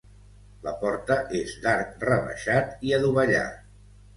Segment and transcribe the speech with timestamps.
[0.67, 3.65] La porta és d'arc rebaixat i adovellat.